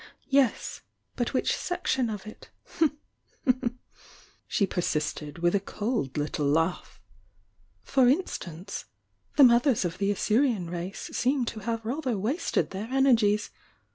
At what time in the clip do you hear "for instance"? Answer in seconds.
7.83-8.85